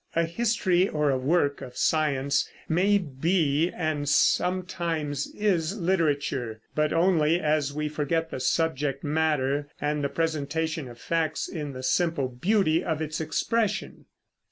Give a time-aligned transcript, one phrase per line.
[0.15, 7.39] A history or a work of science may be and sometimes is literature, but only
[7.39, 12.83] as we forget the subject matter and the presentation of facts in the simple beauty
[12.83, 14.05] of its expression.